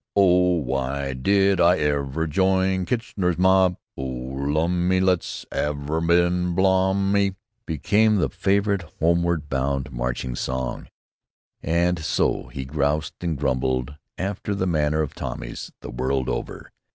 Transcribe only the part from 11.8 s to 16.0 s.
so he "groused" and grumbled after the manner of Tommies the